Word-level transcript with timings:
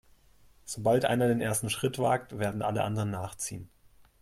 Sobald 0.65 1.05
einer 1.05 1.27
den 1.27 1.41
ersten 1.41 1.69
Schritt 1.69 1.99
wagt, 1.99 2.39
werden 2.39 2.63
alle 2.63 2.83
anderen 2.83 3.11
nachziehen. 3.11 3.69